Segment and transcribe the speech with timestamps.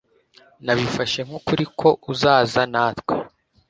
[0.65, 3.15] Nabifashe nkukuri ko uzaza natwe